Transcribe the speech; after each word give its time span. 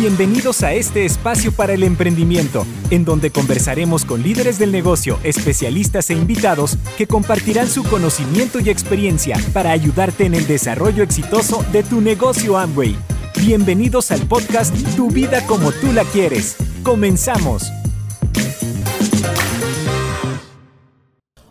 Bienvenidos 0.00 0.62
a 0.62 0.74
este 0.74 1.04
espacio 1.04 1.50
para 1.50 1.72
el 1.72 1.82
emprendimiento, 1.82 2.64
en 2.92 3.04
donde 3.04 3.32
conversaremos 3.32 4.04
con 4.04 4.22
líderes 4.22 4.56
del 4.56 4.70
negocio, 4.70 5.18
especialistas 5.24 6.08
e 6.10 6.14
invitados 6.14 6.78
que 6.96 7.08
compartirán 7.08 7.66
su 7.66 7.82
conocimiento 7.82 8.60
y 8.60 8.70
experiencia 8.70 9.36
para 9.52 9.72
ayudarte 9.72 10.24
en 10.24 10.34
el 10.34 10.46
desarrollo 10.46 11.02
exitoso 11.02 11.64
de 11.72 11.82
tu 11.82 12.00
negocio 12.00 12.56
Amway. 12.56 12.94
Bienvenidos 13.40 14.12
al 14.12 14.20
podcast 14.28 14.72
Tu 14.94 15.10
vida 15.10 15.44
como 15.48 15.72
tú 15.72 15.92
la 15.92 16.04
quieres. 16.04 16.56
Comenzamos. 16.84 17.64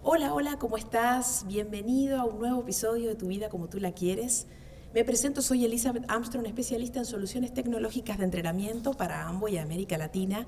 Hola, 0.03 0.33
hola, 0.33 0.57
¿cómo 0.57 0.77
estás? 0.77 1.43
Bienvenido 1.47 2.21
a 2.21 2.23
un 2.23 2.39
nuevo 2.39 2.61
episodio 2.61 3.09
de 3.09 3.15
Tu 3.15 3.27
vida 3.27 3.49
como 3.49 3.67
tú 3.67 3.81
la 3.81 3.91
quieres. 3.91 4.47
Me 4.93 5.03
presento, 5.03 5.41
soy 5.41 5.65
Elizabeth 5.65 6.05
Armstrong, 6.07 6.45
especialista 6.45 6.99
en 6.99 7.05
soluciones 7.05 7.53
tecnológicas 7.53 8.17
de 8.17 8.23
entrenamiento 8.23 8.93
para 8.93 9.27
Amway 9.27 9.55
y 9.55 9.57
América 9.57 9.97
Latina. 9.97 10.47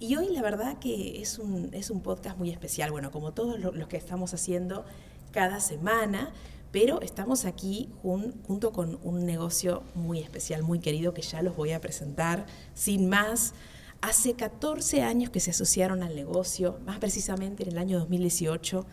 Y 0.00 0.16
hoy 0.16 0.28
la 0.30 0.42
verdad 0.42 0.78
que 0.78 1.22
es 1.22 1.38
un, 1.38 1.70
es 1.72 1.90
un 1.90 2.02
podcast 2.02 2.36
muy 2.36 2.50
especial, 2.50 2.90
bueno, 2.90 3.12
como 3.12 3.32
todos 3.32 3.60
los 3.60 3.88
que 3.88 3.96
estamos 3.96 4.34
haciendo 4.34 4.84
cada 5.30 5.60
semana, 5.60 6.32
pero 6.72 7.00
estamos 7.00 7.44
aquí 7.44 7.88
junto 8.02 8.72
con 8.72 8.98
un 9.04 9.24
negocio 9.24 9.84
muy 9.94 10.18
especial, 10.18 10.64
muy 10.64 10.80
querido, 10.80 11.14
que 11.14 11.22
ya 11.22 11.40
los 11.40 11.56
voy 11.56 11.70
a 11.72 11.80
presentar 11.80 12.44
sin 12.74 13.08
más. 13.08 13.54
Hace 14.02 14.34
14 14.34 15.02
años 15.02 15.30
que 15.30 15.40
se 15.40 15.52
asociaron 15.52 16.02
al 16.02 16.16
negocio, 16.16 16.80
más 16.84 16.98
precisamente 16.98 17.62
en 17.62 17.70
el 17.70 17.78
año 17.78 17.98
2018, 18.00 18.84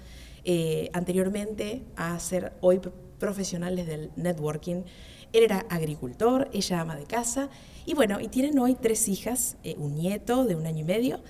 eh, 0.46 0.90
anteriormente 0.94 1.84
a 1.96 2.18
ser 2.20 2.54
hoy 2.62 2.80
profesionales 3.24 3.88
del 3.88 4.12
networking. 4.18 4.84
Él 5.32 5.43
era 5.43 5.66
agricultor, 5.70 6.49
ella 6.52 6.82
ama 6.82 6.98
de 6.98 7.05
casa 7.05 7.49
y 7.85 7.93
bueno, 7.93 8.20
y 8.20 8.27
tienen 8.27 8.60
hoy 8.60 8.76
tres 8.76 9.07
hijas, 9.07 9.55
eh, 9.63 9.76
un 9.77 9.96
nieto 9.96 10.43
de 10.43 10.55
un 10.55 10.66
año 10.66 10.82
y 10.82 10.84
medio 10.84 11.21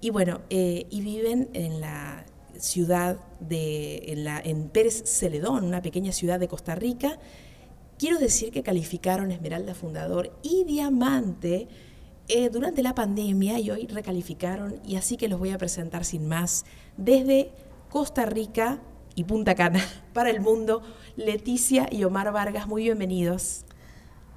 y 0.00 0.08
bueno, 0.08 0.40
eh, 0.48 0.86
y 0.88 1.02
viven 1.02 1.50
en 1.52 1.82
la 1.82 2.24
ciudad 2.58 3.18
de, 3.38 4.02
en, 4.12 4.24
la, 4.24 4.40
en 4.40 4.70
Pérez 4.70 5.02
Celedón, 5.04 5.64
una 5.64 5.82
pequeña 5.82 6.12
ciudad 6.12 6.40
de 6.40 6.48
Costa 6.48 6.74
Rica. 6.74 7.18
Quiero 7.98 8.18
decir 8.18 8.50
que 8.50 8.62
calificaron 8.62 9.30
Esmeralda 9.30 9.74
Fundador 9.74 10.32
y 10.42 10.64
Diamante 10.64 11.68
eh, 12.28 12.48
durante 12.48 12.82
la 12.82 12.94
pandemia 12.94 13.60
y 13.60 13.70
hoy 13.70 13.86
recalificaron 13.88 14.80
y 14.86 14.96
así 14.96 15.18
que 15.18 15.28
los 15.28 15.38
voy 15.38 15.50
a 15.50 15.58
presentar 15.58 16.06
sin 16.06 16.26
más 16.26 16.64
desde 16.96 17.52
Costa 17.90 18.24
Rica 18.24 18.80
y 19.14 19.24
Punta 19.24 19.54
Cana 19.54 19.80
para 20.12 20.30
el 20.30 20.40
mundo. 20.40 20.82
Leticia 21.16 21.88
y 21.90 22.04
Omar 22.04 22.32
Vargas, 22.32 22.66
muy 22.66 22.84
bienvenidos. 22.84 23.64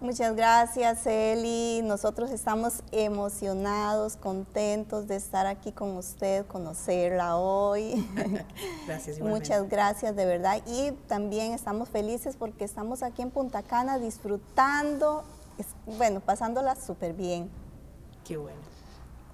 Muchas 0.02 0.36
gracias, 0.36 1.08
Eli. 1.08 1.82
Nosotros 1.82 2.30
estamos 2.30 2.84
emocionados, 2.92 4.18
contentos 4.18 5.08
de 5.08 5.16
estar 5.16 5.48
aquí 5.48 5.72
con 5.72 5.96
usted, 5.96 6.46
conocerla 6.46 7.38
hoy. 7.38 8.06
gracias. 8.88 9.20
Muchas 9.20 9.70
gracias, 9.70 10.16
de 10.16 10.26
verdad. 10.26 10.62
Y 10.68 10.92
también 11.08 11.54
estamos 11.54 11.90
felices 11.90 12.36
porque 12.38 12.66
estamos 12.66 13.04
aquí 13.04 13.22
en 13.22 13.32
Punta 13.32 13.64
Cana 13.64 13.98
disfrutando, 13.98 15.24
bueno, 15.86 16.20
pasándola 16.20 16.76
súper 16.76 17.14
bien. 17.14 17.50
Qué 18.26 18.36
bueno. 18.36 18.75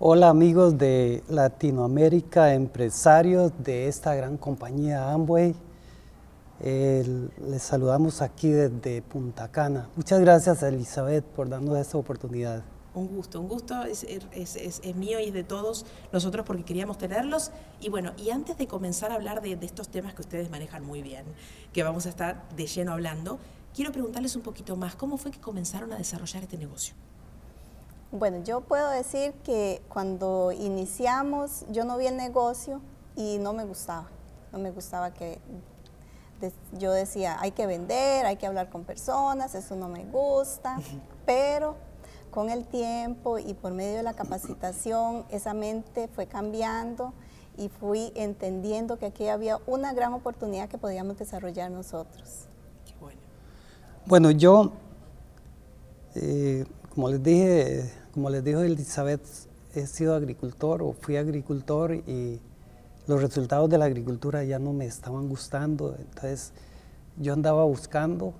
Hola 0.03 0.29
amigos 0.29 0.79
de 0.79 1.23
Latinoamérica, 1.29 2.55
empresarios 2.55 3.51
de 3.59 3.87
esta 3.87 4.15
gran 4.15 4.35
compañía 4.35 5.11
Amway. 5.11 5.53
les 6.59 7.61
saludamos 7.61 8.23
aquí 8.23 8.49
desde 8.49 9.03
Punta 9.03 9.51
Cana. 9.51 9.89
Muchas 9.95 10.19
gracias 10.19 10.63
Elizabeth 10.63 11.23
por 11.23 11.49
darnos 11.49 11.77
esta 11.77 11.99
oportunidad. 11.99 12.63
Un 12.95 13.09
gusto, 13.09 13.39
un 13.39 13.47
gusto 13.47 13.83
es, 13.83 14.03
mío 14.95 15.19
y 15.19 15.25
es 15.25 15.33
de 15.35 15.43
todos 15.43 15.85
nosotros 16.11 16.47
porque 16.47 16.63
queríamos 16.63 16.97
tenerlos. 16.97 17.51
Y 17.79 17.89
bueno, 17.89 18.13
y 18.17 18.31
antes 18.31 18.57
de 18.57 18.65
comenzar 18.65 19.11
a 19.11 19.13
hablar 19.13 19.43
de 19.43 19.53
estos 19.61 19.89
temas 19.89 20.15
que 20.15 20.23
ustedes 20.23 20.49
manejan 20.49 20.83
muy 20.83 21.03
bien, 21.03 21.25
que 21.73 21.83
vamos 21.83 22.07
a 22.07 22.09
estar 22.09 22.49
de 22.55 22.65
lleno 22.65 22.93
hablando, 22.93 23.37
quiero 23.75 23.91
preguntarles 23.91 24.35
un 24.35 24.41
poquito 24.41 24.75
más, 24.75 24.95
¿cómo 24.95 25.17
fue 25.17 25.29
que 25.29 25.39
comenzaron 25.39 25.93
a 25.93 25.97
desarrollar 25.97 26.41
este 26.41 26.57
negocio? 26.57 26.95
Bueno, 28.11 28.43
yo 28.43 28.59
puedo 28.59 28.89
decir 28.89 29.33
que 29.43 29.81
cuando 29.87 30.51
iniciamos 30.51 31.65
yo 31.69 31.85
no 31.85 31.97
vi 31.97 32.07
el 32.07 32.17
negocio 32.17 32.81
y 33.15 33.37
no 33.37 33.53
me 33.53 33.63
gustaba. 33.63 34.09
No 34.51 34.59
me 34.59 34.71
gustaba 34.71 35.13
que 35.13 35.39
yo 36.77 36.91
decía, 36.91 37.37
hay 37.39 37.51
que 37.51 37.67
vender, 37.67 38.25
hay 38.25 38.35
que 38.35 38.47
hablar 38.47 38.69
con 38.69 38.83
personas, 38.83 39.55
eso 39.55 39.75
no 39.75 39.87
me 39.87 40.03
gusta, 40.05 40.77
pero 41.25 41.75
con 42.31 42.49
el 42.49 42.65
tiempo 42.65 43.37
y 43.37 43.53
por 43.53 43.71
medio 43.73 43.97
de 43.97 44.03
la 44.03 44.13
capacitación 44.13 45.25
esa 45.29 45.53
mente 45.53 46.07
fue 46.07 46.27
cambiando 46.27 47.13
y 47.57 47.69
fui 47.69 48.11
entendiendo 48.15 48.97
que 48.97 49.05
aquí 49.05 49.27
había 49.27 49.59
una 49.67 49.93
gran 49.93 50.13
oportunidad 50.13 50.67
que 50.67 50.77
podíamos 50.77 51.17
desarrollar 51.17 51.69
nosotros. 51.69 52.47
Qué 52.85 52.93
bueno. 52.99 53.19
Bueno, 54.05 54.31
yo, 54.31 54.71
eh, 56.15 56.65
como 56.93 57.09
les 57.09 57.21
dije, 57.21 58.00
como 58.13 58.29
les 58.29 58.43
dijo 58.43 58.61
Elizabeth, 58.61 59.21
he 59.73 59.87
sido 59.87 60.15
agricultor 60.15 60.81
o 60.81 60.93
fui 60.93 61.17
agricultor 61.17 61.93
y 61.93 62.39
los 63.07 63.21
resultados 63.21 63.69
de 63.69 63.77
la 63.77 63.85
agricultura 63.85 64.43
ya 64.43 64.59
no 64.59 64.73
me 64.73 64.85
estaban 64.85 65.29
gustando. 65.29 65.95
Entonces 65.97 66.51
yo 67.17 67.33
andaba 67.33 67.63
buscando, 67.63 68.33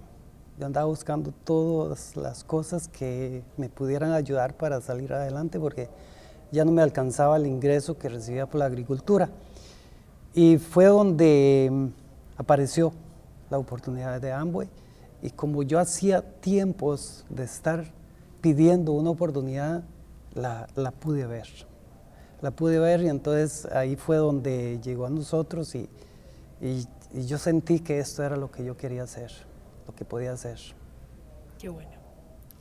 yo 0.60 0.66
andaba 0.66 0.88
buscando 0.88 1.34
todas 1.44 2.16
las 2.16 2.44
cosas 2.44 2.88
que 2.88 3.44
me 3.58 3.70
pudieran 3.70 4.12
ayudar 4.12 4.56
para 4.56 4.82
salir 4.82 5.14
adelante 5.14 5.60
porque 5.60 5.90
ya 6.52 6.66
no 6.66 6.72
me 6.72 6.82
alcanzaba 6.82 7.38
el 7.38 7.48
ingreso 7.48 7.98
que 7.98 8.10
recibía 8.10 8.46
por 8.46 8.60
la 8.60 8.66
agricultura. 8.66 9.30
Y 10.34 10.58
fue 10.58 10.86
donde 10.86 11.70
mm, 11.72 11.88
apareció 12.38 12.94
la 13.50 13.58
oportunidad 13.58 14.20
de 14.20 14.32
Amway. 14.32 14.68
Y 15.22 15.30
como 15.30 15.64
yo 15.64 15.80
hacía 15.80 16.22
tiempos 16.22 17.26
de 17.30 17.44
estar 17.44 17.86
pidiendo 18.42 18.92
una 18.92 19.12
oportunidad, 19.12 19.84
la, 20.34 20.68
pude 21.00 21.26
ver. 21.26 21.48
La 22.42 22.52
pude 22.52 22.80
ver 22.80 23.02
y 23.04 23.10
entonces 23.10 23.66
ahí 23.72 23.96
fue 23.96 24.18
donde 24.18 24.80
llegó 24.82 25.06
a 25.06 25.10
nosotros 25.10 25.76
y, 25.76 25.90
y, 26.60 26.88
yo 27.26 27.38
sentí 27.38 27.80
que 27.82 28.00
esto 28.00 28.24
era 28.24 28.38
lo 28.38 28.52
que 28.52 28.64
yo 28.64 28.76
quería 28.78 29.04
hacer, 29.04 29.32
lo 29.86 29.94
que 29.94 30.06
podía 30.06 30.32
hacer. 30.32 30.60
Qué 31.60 31.70
bueno. 31.70 32.01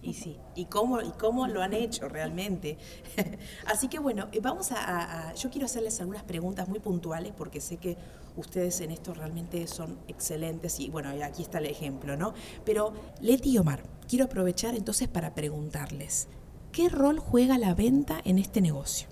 Y 0.02 0.14
sí, 0.14 0.38
y 0.54 0.64
cómo, 0.64 1.02
y 1.02 1.10
cómo 1.10 1.46
lo 1.46 1.62
han 1.62 1.74
hecho 1.74 2.08
realmente. 2.08 2.78
Así 3.66 3.88
que 3.88 3.98
bueno, 3.98 4.28
eh, 4.32 4.40
vamos 4.40 4.72
a, 4.72 5.34
yo 5.34 5.50
quiero 5.50 5.66
hacerles 5.66 6.00
algunas 6.00 6.22
preguntas 6.22 6.68
muy 6.68 6.80
puntuales 6.80 7.32
porque 7.36 7.60
sé 7.60 7.76
que 7.76 7.98
ustedes 8.36 8.80
en 8.80 8.92
esto 8.92 9.12
realmente 9.12 9.66
son 9.66 9.98
excelentes 10.08 10.80
y 10.80 10.88
bueno, 10.88 11.10
aquí 11.22 11.42
está 11.42 11.58
el 11.58 11.66
ejemplo, 11.66 12.16
¿no? 12.16 12.32
Pero 12.64 12.94
Leti 13.20 13.50
y 13.50 13.58
Omar, 13.58 13.82
quiero 14.08 14.24
aprovechar 14.24 14.74
entonces 14.74 15.08
para 15.08 15.34
preguntarles, 15.34 16.28
¿qué 16.72 16.88
rol 16.88 17.18
juega 17.18 17.58
la 17.58 17.74
venta 17.74 18.20
en 18.24 18.38
este 18.38 18.62
negocio? 18.62 19.08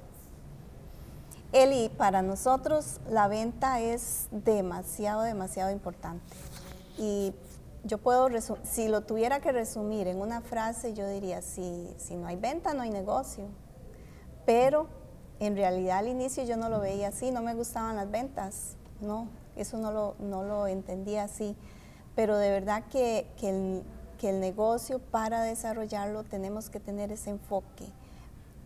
Eli, 1.52 1.90
para 1.90 2.22
nosotros 2.22 3.00
la 3.10 3.26
venta 3.28 3.80
es 3.80 4.28
demasiado, 4.30 5.22
demasiado 5.22 5.70
importante. 5.70 6.22
Y 6.98 7.32
yo 7.84 7.98
puedo, 7.98 8.28
si 8.64 8.88
lo 8.88 9.02
tuviera 9.02 9.40
que 9.40 9.52
resumir 9.52 10.08
en 10.08 10.20
una 10.20 10.40
frase, 10.40 10.94
yo 10.94 11.08
diría, 11.08 11.42
si, 11.42 11.94
si 11.96 12.16
no 12.16 12.26
hay 12.26 12.36
venta, 12.36 12.74
no 12.74 12.82
hay 12.82 12.90
negocio. 12.90 13.44
Pero 14.44 14.88
en 15.40 15.56
realidad 15.56 15.98
al 15.98 16.08
inicio 16.08 16.44
yo 16.44 16.56
no 16.56 16.68
lo 16.68 16.80
veía 16.80 17.08
así, 17.08 17.30
no 17.30 17.42
me 17.42 17.54
gustaban 17.54 17.96
las 17.96 18.10
ventas, 18.10 18.76
no, 19.00 19.28
eso 19.56 19.78
no 19.78 19.92
lo, 19.92 20.16
no 20.18 20.42
lo 20.42 20.66
entendía 20.66 21.24
así. 21.24 21.56
Pero 22.16 22.36
de 22.36 22.50
verdad 22.50 22.84
que, 22.90 23.26
que, 23.38 23.50
el, 23.50 23.82
que 24.18 24.30
el 24.30 24.40
negocio 24.40 24.98
para 24.98 25.42
desarrollarlo 25.42 26.24
tenemos 26.24 26.70
que 26.70 26.80
tener 26.80 27.12
ese 27.12 27.30
enfoque. 27.30 27.86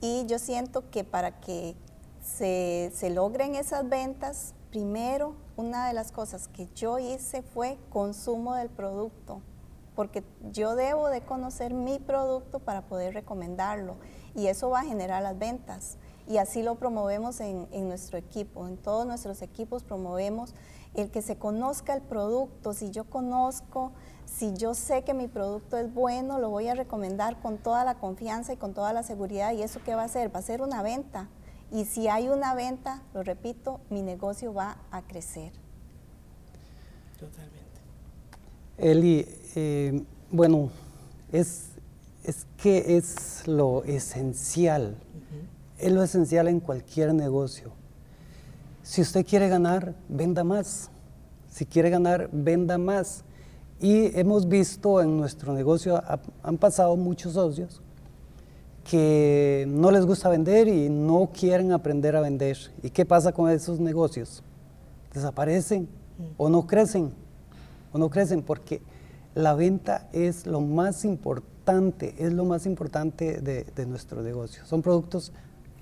Y 0.00 0.24
yo 0.26 0.38
siento 0.38 0.88
que 0.90 1.04
para 1.04 1.40
que 1.40 1.76
se, 2.22 2.90
se 2.94 3.10
logren 3.10 3.54
esas 3.54 3.88
ventas, 3.88 4.54
primero 4.72 5.34
una 5.58 5.86
de 5.86 5.92
las 5.92 6.12
cosas 6.12 6.48
que 6.48 6.66
yo 6.74 6.98
hice 6.98 7.42
fue 7.42 7.78
consumo 7.90 8.54
del 8.54 8.70
producto, 8.70 9.42
porque 9.94 10.24
yo 10.50 10.74
debo 10.74 11.10
de 11.10 11.20
conocer 11.20 11.74
mi 11.74 11.98
producto 11.98 12.58
para 12.58 12.80
poder 12.80 13.12
recomendarlo 13.12 13.96
y 14.34 14.46
eso 14.46 14.70
va 14.70 14.80
a 14.80 14.84
generar 14.84 15.22
las 15.22 15.38
ventas. 15.38 15.98
Y 16.26 16.38
así 16.38 16.62
lo 16.62 16.76
promovemos 16.76 17.40
en, 17.40 17.68
nuestro 17.86 18.16
equipo, 18.16 18.66
en 18.66 18.78
todos 18.78 19.06
nuestros 19.06 19.42
equipos 19.42 19.82
promovemos 19.82 20.54
el 20.94 21.10
que 21.10 21.20
se 21.20 21.36
conozca 21.36 21.92
el 21.92 22.00
producto. 22.00 22.72
Si 22.72 22.90
yo 22.90 23.04
conozco, 23.04 23.92
si 24.24 24.54
yo 24.54 24.72
sé 24.72 25.02
que 25.04 25.12
mi 25.12 25.28
producto 25.28 25.76
es 25.76 25.92
bueno, 25.92 26.38
lo 26.38 26.48
voy 26.48 26.68
a 26.68 26.74
recomendar 26.74 27.38
con 27.42 27.58
toda 27.58 27.84
la 27.84 27.96
confianza 27.96 28.54
y 28.54 28.56
con 28.56 28.72
toda 28.72 28.94
la 28.94 29.02
seguridad. 29.02 29.52
¿Y 29.52 29.62
eso 29.62 29.80
qué 29.84 29.94
va 29.94 30.04
a 30.04 30.08
ser? 30.08 30.34
Va 30.34 30.38
a 30.38 30.42
ser 30.42 30.62
una 30.62 30.82
venta. 30.82 31.28
Y 31.72 31.86
si 31.86 32.06
hay 32.06 32.28
una 32.28 32.54
venta, 32.54 33.02
lo 33.14 33.22
repito, 33.22 33.80
mi 33.88 34.02
negocio 34.02 34.52
va 34.52 34.76
a 34.90 35.00
crecer. 35.02 35.52
Totalmente. 37.18 37.62
Eli, 38.76 39.26
eh, 39.54 40.04
bueno, 40.30 40.70
es, 41.32 41.68
es 42.24 42.46
que 42.58 42.98
es 42.98 43.46
lo 43.46 43.84
esencial, 43.84 44.96
es 45.78 45.92
lo 45.92 46.02
esencial 46.02 46.48
en 46.48 46.60
cualquier 46.60 47.14
negocio. 47.14 47.72
Si 48.82 49.00
usted 49.00 49.24
quiere 49.24 49.48
ganar, 49.48 49.94
venda 50.08 50.44
más. 50.44 50.90
Si 51.50 51.64
quiere 51.64 51.88
ganar, 51.88 52.28
venda 52.32 52.76
más. 52.76 53.24
Y 53.80 54.18
hemos 54.18 54.46
visto 54.46 55.00
en 55.00 55.16
nuestro 55.16 55.54
negocio, 55.54 56.02
han 56.42 56.58
pasado 56.58 56.96
muchos 56.96 57.32
socios 57.32 57.80
que 58.84 59.64
no 59.68 59.90
les 59.90 60.04
gusta 60.04 60.28
vender 60.28 60.68
y 60.68 60.88
no 60.88 61.30
quieren 61.32 61.72
aprender 61.72 62.16
a 62.16 62.20
vender. 62.20 62.58
¿Y 62.82 62.90
qué 62.90 63.04
pasa 63.04 63.32
con 63.32 63.50
esos 63.50 63.80
negocios? 63.80 64.42
Desaparecen 65.12 65.88
o 66.36 66.48
no 66.48 66.66
crecen, 66.66 67.12
o 67.92 67.98
no 67.98 68.10
crecen 68.10 68.42
porque 68.42 68.82
la 69.34 69.54
venta 69.54 70.08
es 70.12 70.46
lo 70.46 70.60
más 70.60 71.04
importante, 71.04 72.14
es 72.18 72.32
lo 72.32 72.44
más 72.44 72.66
importante 72.66 73.40
de, 73.40 73.86
nuestro 73.86 74.22
negocio. 74.22 74.64
Son 74.66 74.82
productos 74.82 75.32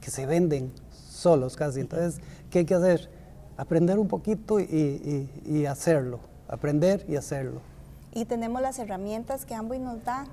que 0.00 0.10
se 0.10 0.26
venden 0.26 0.72
solos 0.92 1.56
casi. 1.56 1.80
Entonces, 1.80 2.20
¿qué 2.50 2.60
hay 2.60 2.64
que 2.64 2.74
hacer? 2.74 3.08
Aprender 3.56 3.98
un 3.98 4.08
poquito 4.08 4.58
y 4.60 5.66
hacerlo, 5.66 6.20
aprender 6.48 7.04
y 7.08 7.16
hacerlo 7.16 7.60
y 8.12 8.24
tenemos 8.24 8.60
las 8.60 8.78
herramientas 8.78 9.44
que 9.44 9.54
Amway 9.54 9.78
nos 9.78 10.04
da. 10.04 10.26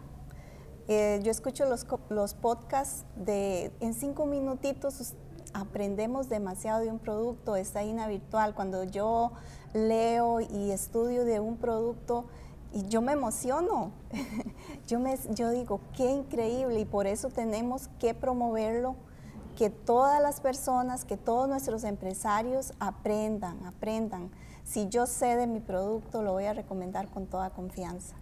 Eh, 0.87 1.19
yo 1.23 1.31
escucho 1.31 1.65
los, 1.65 1.85
los 2.09 2.33
podcasts 2.33 3.05
de 3.15 3.71
en 3.79 3.93
cinco 3.93 4.25
minutitos 4.25 5.13
aprendemos 5.53 6.29
demasiado 6.29 6.81
de 6.81 6.89
un 6.89 6.99
producto, 6.99 7.55
esta 7.55 7.83
INA 7.83 8.07
virtual. 8.07 8.55
Cuando 8.55 8.83
yo 8.83 9.31
leo 9.73 10.39
y 10.39 10.71
estudio 10.71 11.25
de 11.25 11.39
un 11.39 11.57
producto, 11.57 12.25
y 12.73 12.87
yo 12.87 13.01
me 13.01 13.13
emociono. 13.13 13.91
yo, 14.87 14.99
me, 14.99 15.17
yo 15.33 15.49
digo, 15.51 15.79
qué 15.95 16.11
increíble 16.11 16.79
y 16.79 16.85
por 16.85 17.07
eso 17.07 17.29
tenemos 17.29 17.89
que 17.99 18.13
promoverlo, 18.13 18.95
que 19.55 19.69
todas 19.69 20.21
las 20.21 20.39
personas, 20.39 21.03
que 21.03 21.17
todos 21.17 21.49
nuestros 21.49 21.83
empresarios 21.83 22.73
aprendan, 22.79 23.65
aprendan 23.65 24.29
si 24.63 24.89
yo 24.89 25.07
sé 25.07 25.37
de 25.37 25.47
mi 25.47 25.61
producto, 25.61 26.21
lo 26.21 26.33
voy 26.33 26.43
a 26.43 26.53
recomendar 26.53 27.09
con 27.09 27.25
toda 27.25 27.51
confianza. 27.51 28.15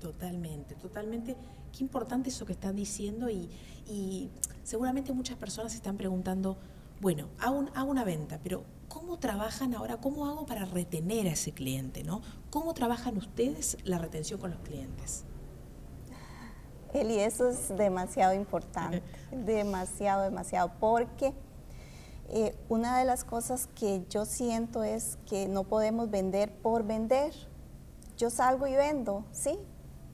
Totalmente, 0.00 0.74
totalmente. 0.74 1.36
Qué 1.76 1.82
importante 1.82 2.30
eso 2.30 2.46
que 2.46 2.52
están 2.52 2.76
diciendo 2.76 3.28
y, 3.30 4.30
seguramente 4.62 5.12
muchas 5.12 5.36
personas 5.36 5.72
se 5.72 5.78
están 5.78 5.96
preguntando, 5.96 6.56
bueno, 7.00 7.28
hago, 7.38 7.66
hago, 7.74 7.90
una 7.90 8.04
venta, 8.04 8.40
pero 8.42 8.64
¿cómo 8.88 9.18
trabajan 9.18 9.74
ahora? 9.74 9.98
¿Cómo 9.98 10.26
hago 10.26 10.46
para 10.46 10.64
retener 10.64 11.26
a 11.28 11.32
ese 11.32 11.52
cliente? 11.52 12.02
¿no? 12.02 12.22
¿Cómo 12.50 12.74
trabajan 12.74 13.16
ustedes 13.16 13.76
la 13.84 13.98
retención 13.98 14.40
con 14.40 14.50
los 14.50 14.60
clientes? 14.60 15.24
Eli, 16.92 17.18
eso 17.18 17.48
es 17.50 17.76
demasiado 17.76 18.32
importante, 18.34 19.02
demasiado, 19.30 20.22
demasiado, 20.22 20.72
porque 20.80 21.34
eh, 22.28 22.56
una 22.68 22.98
de 22.98 23.04
las 23.04 23.24
cosas 23.24 23.68
que 23.74 24.04
yo 24.08 24.24
siento 24.24 24.82
es 24.82 25.18
que 25.26 25.46
no 25.46 25.64
podemos 25.64 26.10
vender 26.10 26.52
por 26.52 26.84
vender. 26.84 27.32
Yo 28.16 28.30
salgo 28.30 28.66
y 28.66 28.74
vendo, 28.74 29.26
sí, 29.30 29.58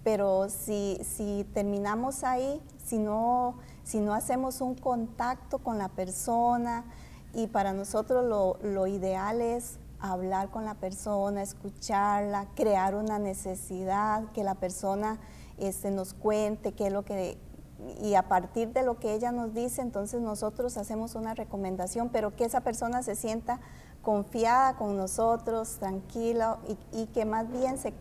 pero 0.04 0.48
si, 0.48 0.98
si 1.04 1.46
terminamos 1.54 2.24
ahí, 2.24 2.60
si 2.84 2.98
no, 2.98 3.56
si 3.84 4.00
no 4.00 4.14
hacemos 4.14 4.60
un 4.60 4.74
contacto 4.74 5.58
con 5.58 5.78
la 5.78 5.88
persona, 5.88 6.84
y 7.34 7.46
para 7.46 7.72
nosotros 7.72 8.24
lo, 8.24 8.58
lo 8.62 8.86
ideal 8.86 9.40
es 9.40 9.78
hablar 10.00 10.50
con 10.50 10.64
la 10.64 10.74
persona, 10.74 11.42
escucharla, 11.42 12.48
crear 12.54 12.94
una 12.94 13.18
necesidad, 13.18 14.24
que 14.32 14.44
la 14.44 14.56
persona 14.56 15.18
este, 15.58 15.90
nos 15.90 16.12
cuente 16.12 16.72
qué 16.72 16.88
es 16.88 16.92
lo 16.92 17.04
que 17.04 17.38
y 18.00 18.14
a 18.14 18.28
partir 18.28 18.72
de 18.72 18.84
lo 18.84 19.00
que 19.00 19.12
ella 19.12 19.32
nos 19.32 19.54
dice, 19.54 19.82
entonces 19.82 20.20
nosotros 20.20 20.76
hacemos 20.76 21.16
una 21.16 21.34
recomendación, 21.34 22.10
pero 22.10 22.34
que 22.36 22.44
esa 22.44 22.60
persona 22.60 23.02
se 23.02 23.16
sienta 23.16 23.58
confiada 24.02 24.76
con 24.76 24.96
nosotros, 24.96 25.78
tranquila 25.78 26.58
y, 26.92 27.06
que 27.06 27.24
más 27.24 27.50
bien 27.50 27.78
se, 27.78 27.92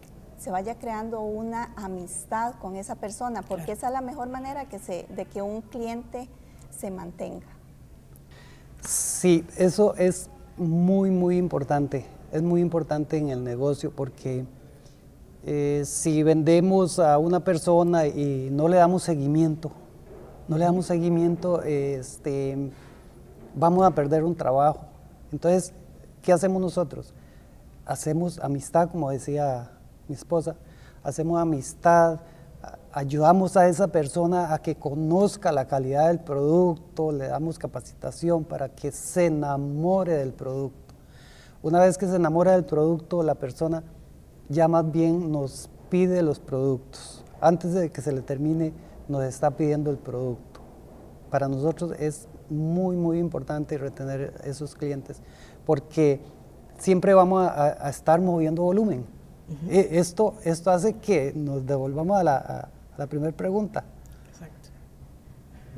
vaya 0.49 0.75
creando 0.75 1.21
una 1.21 1.71
amistad 1.75 2.55
con 2.55 2.75
esa 2.75 2.95
persona, 2.95 3.43
porque 3.43 3.73
esa 3.73 3.88
es 3.88 3.93
la 3.93 4.01
mejor 4.01 4.29
manera 4.29 4.65
que 4.65 4.79
se, 4.79 5.05
de 5.15 5.25
que 5.25 5.41
un 5.41 5.61
cliente 5.61 6.27
se 6.75 6.89
mantenga. 6.89 7.45
Sí, 8.81 9.45
eso 9.57 9.93
es 9.95 10.29
muy, 10.57 11.11
muy 11.11 11.38
importante. 11.38 12.05
Es 12.31 12.41
muy 12.41 12.61
importante 12.61 13.17
en 13.17 13.29
el 13.29 13.43
negocio 13.43 13.91
porque 13.91 14.45
eh, 15.45 15.83
si 15.85 16.23
vendemos 16.23 16.97
a 16.97 17.17
una 17.17 17.41
persona 17.41 18.07
y 18.07 18.49
no 18.51 18.67
le 18.67 18.77
damos 18.77 19.03
seguimiento, 19.03 19.71
no 20.47 20.57
le 20.57 20.65
damos 20.65 20.85
seguimiento, 20.85 21.61
este, 21.61 22.71
vamos 23.55 23.85
a 23.85 23.91
perder 23.91 24.23
un 24.23 24.35
trabajo. 24.35 24.85
Entonces, 25.31 25.73
¿qué 26.21 26.31
hacemos 26.31 26.61
nosotros? 26.61 27.13
Hacemos 27.85 28.39
amistad, 28.39 28.89
como 28.89 29.09
decía 29.11 29.71
mi 30.11 30.15
esposa, 30.15 30.57
hacemos 31.03 31.39
amistad, 31.39 32.19
ayudamos 32.91 33.55
a 33.55 33.69
esa 33.69 33.87
persona 33.87 34.53
a 34.53 34.61
que 34.61 34.75
conozca 34.75 35.53
la 35.53 35.67
calidad 35.67 36.09
del 36.09 36.19
producto, 36.19 37.13
le 37.13 37.27
damos 37.27 37.57
capacitación 37.57 38.43
para 38.43 38.67
que 38.67 38.91
se 38.91 39.27
enamore 39.27 40.17
del 40.17 40.33
producto. 40.33 40.93
Una 41.63 41.79
vez 41.79 41.97
que 41.97 42.07
se 42.07 42.17
enamora 42.17 42.51
del 42.51 42.65
producto, 42.65 43.23
la 43.23 43.35
persona 43.35 43.83
ya 44.49 44.67
más 44.67 44.91
bien 44.91 45.31
nos 45.31 45.69
pide 45.89 46.21
los 46.21 46.39
productos. 46.39 47.23
Antes 47.39 47.73
de 47.73 47.89
que 47.89 48.01
se 48.01 48.11
le 48.11 48.21
termine, 48.21 48.73
nos 49.07 49.23
está 49.23 49.51
pidiendo 49.51 49.91
el 49.91 49.97
producto. 49.97 50.59
Para 51.29 51.47
nosotros 51.47 51.93
es 51.97 52.27
muy, 52.49 52.97
muy 52.97 53.17
importante 53.17 53.77
retener 53.77 54.33
esos 54.43 54.75
clientes 54.75 55.21
porque 55.65 56.19
siempre 56.81 57.13
vamos 57.13 57.47
a, 57.47 57.89
estar 57.89 58.19
moviendo 58.19 58.63
volumen. 58.63 59.05
E, 59.69 60.00
esto, 60.00 60.36
esto 60.44 60.71
hace 60.71 60.94
que 60.94 61.33
nos 61.36 61.65
devolvamos 61.65 62.19
a 62.19 62.24
la, 62.24 63.07
primera 63.07 63.36
pregunta. 63.36 63.83
Exacto. 64.31 64.69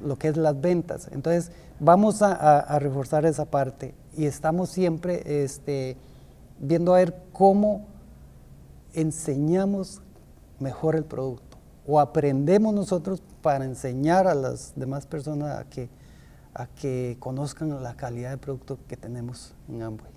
Lo 0.05 0.17
que 0.17 0.27
es 0.29 0.37
las 0.37 0.59
ventas. 0.59 1.09
Entonces, 1.11 1.51
vamos 1.79 2.21
a, 2.21 2.79
reforzar 2.79 3.25
esa 3.25 3.45
parte 3.45 3.93
y 4.15 4.25
estamos 4.25 4.69
siempre 4.69 5.43
este, 5.43 5.97
viendo 6.59 6.93
a 6.93 6.97
ver 6.97 7.15
cómo 7.31 7.85
enseñamos 8.93 10.01
mejor 10.59 10.95
el 10.95 11.03
producto 11.03 11.57
o 11.85 11.99
aprendemos 11.99 12.73
nosotros 12.73 13.21
para 13.41 13.65
enseñar 13.65 14.27
a 14.27 14.35
las 14.35 14.73
demás 14.75 15.05
personas 15.05 15.59
a 15.59 15.65
que, 15.65 15.89
a 16.53 16.67
que 16.67 17.17
conozcan 17.19 17.83
la 17.83 17.95
calidad 17.95 18.31
de 18.31 18.37
producto 18.37 18.77
que 18.87 18.95
tenemos 18.95 19.53
en 19.67 19.81
Amway. 19.81 20.11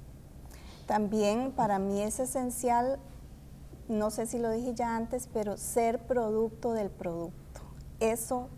También 0.87 1.51
para 1.51 1.81
mí 1.81 2.01
es 2.03 2.21
esencial, 2.21 3.01
no 3.89 4.11
sé 4.11 4.27
si 4.27 4.39
lo 4.39 4.51
dije 4.51 4.75
ya 4.75 4.97
antes, 4.97 5.29
pero 5.33 5.57
ser 5.57 6.01
producto 6.01 6.73
del 6.73 6.91
producto. 6.91 7.61
Eso 8.01 8.49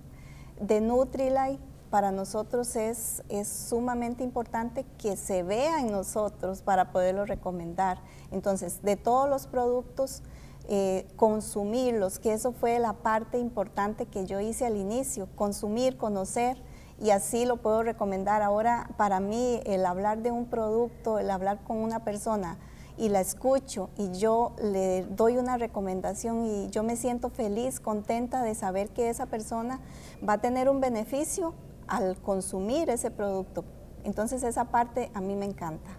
de 0.60 0.80
Nutrilite 0.80 1.60
para 1.90 2.10
nosotros 2.10 2.76
es, 2.76 3.22
es 3.28 3.48
sumamente 3.48 4.22
importante 4.22 4.84
que 4.98 5.16
se 5.16 5.42
vea 5.42 5.80
en 5.80 5.90
nosotros 5.90 6.62
para 6.62 6.92
poderlo 6.92 7.24
recomendar. 7.24 8.00
Entonces, 8.30 8.82
de 8.82 8.96
todos 8.96 9.28
los 9.28 9.46
productos, 9.46 10.22
eh, 10.68 11.06
consumirlos, 11.16 12.18
que 12.18 12.34
eso 12.34 12.52
fue 12.52 12.78
la 12.78 12.92
parte 12.92 13.38
importante 13.38 14.06
que 14.06 14.26
yo 14.26 14.40
hice 14.40 14.66
al 14.66 14.76
inicio, 14.76 15.28
consumir, 15.34 15.96
conocer, 15.96 16.62
y 17.00 17.10
así 17.10 17.46
lo 17.46 17.56
puedo 17.58 17.82
recomendar. 17.82 18.42
Ahora, 18.42 18.90
para 18.96 19.20
mí, 19.20 19.60
el 19.64 19.86
hablar 19.86 20.18
de 20.18 20.30
un 20.30 20.46
producto, 20.46 21.18
el 21.18 21.30
hablar 21.30 21.62
con 21.64 21.78
una 21.78 22.04
persona 22.04 22.58
y 22.98 23.08
la 23.08 23.20
escucho 23.20 23.90
y 23.96 24.10
yo 24.12 24.54
le 24.62 25.04
doy 25.06 25.36
una 25.36 25.56
recomendación 25.56 26.44
y 26.44 26.68
yo 26.70 26.82
me 26.82 26.96
siento 26.96 27.30
feliz, 27.30 27.80
contenta 27.80 28.42
de 28.42 28.54
saber 28.54 28.90
que 28.90 29.08
esa 29.08 29.26
persona 29.26 29.80
va 30.26 30.34
a 30.34 30.38
tener 30.38 30.68
un 30.68 30.80
beneficio 30.80 31.54
al 31.86 32.16
consumir 32.20 32.90
ese 32.90 33.10
producto. 33.10 33.64
Entonces 34.04 34.42
esa 34.42 34.66
parte 34.66 35.10
a 35.14 35.20
mí 35.20 35.36
me 35.36 35.46
encanta. 35.46 35.90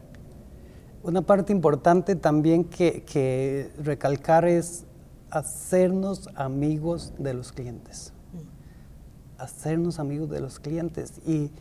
Una 1.01 1.21
parte 1.21 1.53
importante 1.53 2.15
también 2.15 2.65
que, 2.65 3.71
recalcar 3.81 4.45
es 4.45 4.85
hacernos 5.29 6.27
amigos 6.35 7.13
de 7.17 7.33
los 7.33 7.53
clientes. 7.53 8.11
Mm. 8.33 9.41
Hacernos 9.41 9.99
amigos 9.99 10.29
de 10.29 10.41
los 10.41 10.59
clientes. 10.59 11.21
Y 11.25 11.51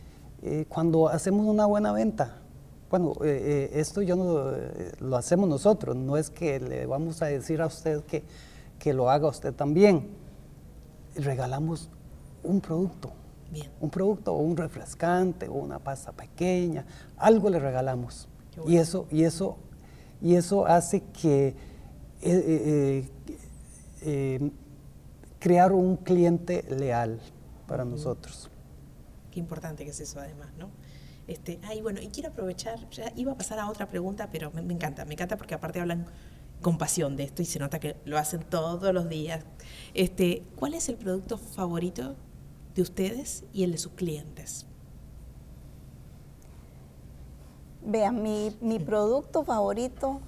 eh, 0.41 0.65
cuando 0.67 1.07
hacemos 1.07 1.45
una 1.45 1.65
buena 1.65 1.93
venta, 1.93 2.41
bueno, 2.89 3.13
eh, 3.23 3.69
eh, 3.73 3.79
esto 3.79 4.01
yo 4.01 4.15
no, 4.15 4.51
lo 4.99 5.17
hacemos 5.17 5.47
nosotros, 5.47 5.95
no 5.95 6.17
es 6.17 6.29
que 6.29 6.59
le 6.59 6.85
vamos 6.85 7.21
a 7.21 7.27
decir 7.27 7.61
a 7.61 7.67
usted 7.67 8.03
que, 8.03 8.23
que 8.79 8.93
lo 8.93 9.09
haga 9.09 9.27
usted 9.27 9.53
también. 9.53 10.07
Regalamos 11.15 11.89
un 12.43 12.61
producto, 12.61 13.11
un 13.81 13.89
producto 13.89 14.33
o 14.33 14.37
un 14.39 14.57
refrescante 14.57 15.47
o 15.47 15.53
una 15.53 15.79
pasta 15.79 16.11
pequeña, 16.11 16.85
algo 17.17 17.49
le 17.49 17.59
regalamos. 17.59 18.27
Y 18.67 18.77
eso, 18.77 19.07
y 19.09 19.23
eso, 19.23 19.57
y 20.21 20.35
eso 20.35 20.65
hace 20.65 21.01
que, 21.01 21.47
eh, 21.47 21.55
eh, 22.21 23.09
eh, 24.01 24.51
crear 25.39 25.71
un 25.71 25.95
cliente 25.97 26.65
leal 26.69 27.21
para 27.67 27.85
nosotros. 27.85 28.49
Qué 29.31 29.39
importante 29.39 29.85
que 29.85 29.91
es 29.91 29.99
eso 29.99 30.19
además, 30.19 30.49
¿no? 30.57 30.69
Este, 31.29 31.59
ay, 31.61 31.79
bueno, 31.81 32.01
y 32.01 32.07
quiero 32.07 32.29
aprovechar, 32.29 32.89
ya 32.89 33.13
iba 33.15 33.33
a 33.33 33.37
pasar 33.37 33.59
a 33.59 33.69
otra 33.69 33.87
pregunta, 33.87 34.29
pero 34.31 34.49
me, 34.49 34.61
encanta, 34.73 35.05
me 35.05 35.13
encanta 35.13 35.37
porque 35.37 35.53
aparte 35.53 35.79
hablan 35.79 36.07
con 36.59 36.79
pasión 36.79 37.15
de 37.15 37.25
esto 37.25 37.43
y 37.43 37.45
se 37.45 37.59
nota 37.59 37.79
que 37.79 37.97
lo 38.03 38.17
hacen 38.17 38.41
todos 38.41 38.91
los 38.95 39.07
días. 39.09 39.45
Este, 39.93 40.41
¿Cuál 40.55 40.73
es 40.73 40.89
el 40.89 40.95
producto 40.95 41.37
favorito 41.37 42.15
de 42.73 42.81
ustedes 42.81 43.43
y 43.53 43.63
el 43.63 43.73
de 43.73 43.77
sus 43.77 43.91
clientes? 43.91 44.65
Vean, 47.85 48.23
mi, 48.23 48.57
mi 48.59 48.79
producto 48.79 49.43
favorito, 49.43 50.21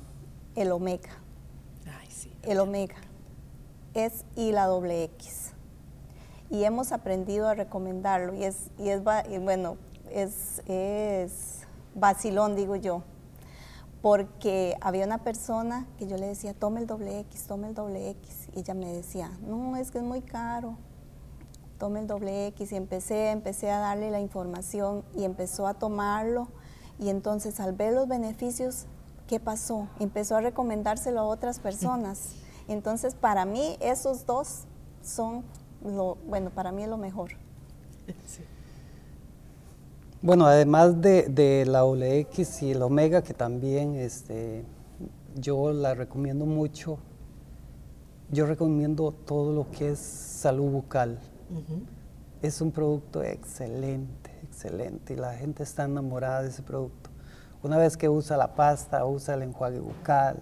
el 0.56 0.72
Omega. 0.72 1.18
Ay, 2.00 2.12
sí. 2.12 2.32
El 2.44 2.60
Omega 2.60 2.98
es 3.96 4.24
y 4.36 4.52
la 4.52 4.68
doble 4.68 5.06
X. 5.06 5.54
Y 6.52 6.64
hemos 6.64 6.92
aprendido 6.92 7.48
a 7.48 7.56
recomendarlo 7.56 8.36
y 8.36 8.44
es, 8.44 8.70
y 8.78 8.90
es 8.90 9.02
bueno, 9.04 9.78
es, 10.14 10.62
es 10.68 11.62
vacilón, 11.96 12.56
digo 12.56 12.76
yo, 12.76 13.04
porque 14.02 14.78
había 14.82 15.06
una 15.06 15.20
persona 15.20 15.88
que 15.98 16.08
yo 16.08 16.18
le 16.18 16.28
decía, 16.28 16.54
tome 16.54 16.82
el 16.82 16.88
doble 16.88 17.20
X, 17.20 17.46
tome 17.48 17.68
el 17.68 17.74
doble 17.74 18.10
X, 18.12 18.50
y 18.56 18.60
ella 18.60 18.74
me 18.74 18.92
decía, 18.92 19.32
no, 19.42 19.76
es 19.78 19.92
que 19.92 20.00
es 20.00 20.04
muy 20.04 20.22
caro, 20.22 20.78
tome 21.78 22.00
el 22.00 22.08
doble 22.08 22.48
X, 22.48 22.72
y 22.72 22.76
empecé, 22.76 23.32
empecé 23.32 23.72
a 23.72 23.80
darle 23.80 24.12
la 24.12 24.20
información 24.20 25.04
y 25.16 25.24
empezó 25.24 25.68
a 25.68 25.74
tomarlo, 25.74 26.48
y 27.00 27.10
entonces 27.10 27.60
al 27.60 27.74
ver 27.74 27.94
los 27.94 28.08
beneficios, 28.08 28.86
¿qué 29.28 29.40
pasó? 29.40 29.88
Empezó 30.00 30.36
a 30.36 30.42
recomendárselo 30.42 31.22
a 31.22 31.24
otras 31.24 31.60
personas. 31.60 32.36
Entonces, 32.68 33.16
para 33.16 33.46
mí, 33.46 33.78
esos 33.80 34.26
dos 34.26 34.66
son 35.02 35.44
lo, 35.84 36.16
bueno, 36.28 36.52
para 36.52 36.72
mí 36.72 36.84
es 36.84 36.90
lo 36.90 36.98
mejor. 36.98 37.32
Bueno, 40.24 40.46
además 40.46 41.02
de, 41.02 41.66
la 41.68 41.84
OLX 41.84 42.62
y 42.62 42.72
el 42.72 42.84
Omega, 42.84 43.24
que 43.24 43.34
también 43.34 43.96
este, 43.96 44.64
yo 45.34 45.74
la 45.74 45.96
recomiendo 45.96 46.46
mucho, 46.46 47.00
yo 48.30 48.46
recomiendo 48.46 49.14
todo 49.26 49.52
lo 49.52 49.72
que 49.72 49.90
es 49.90 50.00
salud 50.00 50.70
bucal. 50.70 51.18
Es 52.44 52.62
un 52.62 52.72
producto 52.72 53.24
excelente, 53.24 54.32
excelente, 54.44 55.14
y 55.14 55.18
la 55.18 55.34
gente 55.34 55.64
está 55.64 55.86
enamorada 55.86 56.44
de 56.44 56.50
ese 56.50 56.62
producto. 56.62 57.10
Una 57.64 57.80
vez 57.80 57.98
que 57.98 58.08
usa 58.08 58.38
la 58.38 58.54
pasta, 58.54 59.04
usa 59.06 59.34
el 59.34 59.42
enjuague 59.42 59.80
bucal, 59.80 60.38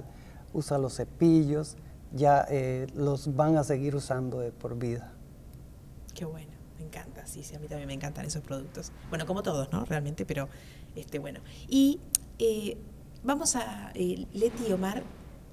usa 0.54 0.78
los 0.78 0.98
cepillos, 0.98 1.78
ya 2.12 2.46
eh, 2.50 2.88
los 2.96 3.34
van 3.34 3.56
a 3.56 3.64
seguir 3.64 3.96
usando 3.96 4.40
de 4.40 4.52
por 4.52 4.78
vida. 4.78 5.14
Qué 6.14 6.26
bueno, 6.26 6.49
me 6.80 6.86
encanta, 6.86 7.26
sí, 7.28 7.44
sí, 7.44 7.56
a 7.56 7.60
mí 7.60 7.68
también 7.68 7.88
me 7.88 7.94
encantan 7.94 8.26
esos 8.26 8.42
productos. 8.42 8.92
Bueno, 9.10 9.26
como 9.26 9.44
todos, 9.44 9.72
¿no? 9.72 9.86
Realmente, 9.86 10.26
pero 10.26 10.48
este, 10.96 11.20
bueno. 11.20 11.42
Y 11.68 12.00
eh, 12.40 12.78
vamos 13.24 13.56
a, 13.56 13.92
eh, 13.96 14.26
Leti 14.34 14.68
y 14.70 14.72
Omar, 14.72 15.04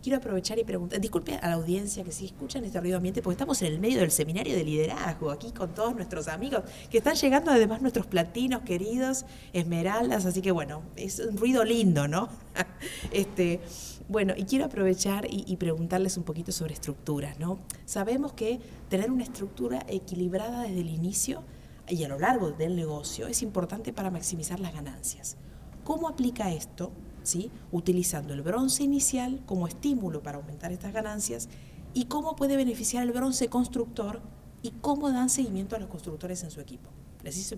quiero 0.03 0.19
aprovechar 0.19 0.57
y 0.59 0.63
preguntar, 0.63 1.01
disculpe 1.01 1.35
a 1.35 1.49
la 1.49 1.55
audiencia 1.55 2.05
que 2.05 2.13
si 2.13 2.27
escuchan 2.27 2.65
este 2.65 2.81
ruido 2.81 2.97
ambiente, 2.97 3.23
porque 3.23 3.35
estamos 3.35 3.61
en 3.63 3.73
el 3.73 3.81
medio 3.81 3.99
del 3.99 4.13
seminario 4.13 4.55
de 4.55 4.63
liderazgo, 4.63 5.33
aquí 5.33 5.51
con 5.51 5.75
todos 5.75 5.97
nuestros 5.97 6.29
amigos, 6.29 6.63
que 6.91 6.99
están 6.99 7.17
llegando 7.17 7.51
además 7.51 7.83
nuestros 7.83 8.07
platinos 8.07 8.63
queridos, 8.63 9.25
esmeraldas, 9.53 10.25
así 10.25 10.43
que 10.43 10.53
bueno, 10.53 10.83
es 10.95 11.19
un 11.19 11.37
ruido 11.37 11.65
lindo, 11.65 12.07
¿no? 12.07 12.29
este, 13.11 13.61
bueno, 14.09 14.35
y 14.37 14.45
quiero 14.45 14.67
aprovechar 14.67 15.27
y, 15.29 15.57
preguntarles 15.57 16.17
un 16.17 16.23
poquito 16.23 16.53
sobre 16.53 16.75
estructuras, 16.75 17.39
¿no? 17.41 17.59
Sabemos 17.87 18.33
que 18.33 18.61
tener 18.89 19.11
una 19.11 19.25
estructura 19.25 19.85
equilibrada 19.89 20.63
desde 20.63 20.81
el 20.81 20.91
inicio 20.91 21.43
y 21.89 22.05
a 22.05 22.09
lo 22.09 22.19
largo 22.19 22.53
del 22.53 22.77
negocio 22.77 23.27
es 23.27 23.43
importante 23.43 23.93
para 23.93 24.11
maximizar 24.11 24.61
las 24.61 24.73
ganancias. 24.73 25.37
¿Cómo 25.85 26.09
aplica 26.09 26.53
esto? 26.53 26.93
¿sí? 27.27 27.51
Utilizando 27.73 28.33
el 28.33 28.43
bronce 28.43 28.85
inicial 28.85 29.43
como 29.47 29.67
estímulo 29.67 30.23
para 30.23 30.39
aumentar 30.39 30.73
estas 30.73 30.93
ganancias 30.93 31.49
y 31.93 32.05
cómo 32.05 32.37
puede 32.37 32.57
beneficiar 32.57 33.03
el 33.03 33.13
bronce 33.13 33.49
constructor 33.49 34.21
y 34.63 34.71
cómo 34.71 35.11
dan 35.11 35.31
seguimiento 35.31 35.77
a 35.77 35.79
los 35.79 35.89
constructores 35.89 36.43
en 36.45 36.51
su 36.51 36.61
equipo. 36.61 36.91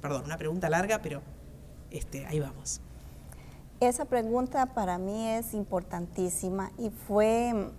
Perdón, 0.00 0.24
una 0.24 0.38
pregunta 0.38 0.70
larga, 0.70 1.02
pero 1.02 1.22
este, 1.90 2.26
ahí 2.26 2.40
vamos. 2.40 2.80
Esa 3.80 4.06
pregunta 4.06 4.66
para 4.66 4.98
mí 4.98 5.28
es 5.28 5.54
importantísima 5.54 6.72
y 6.78 6.90
fue, 6.90 7.70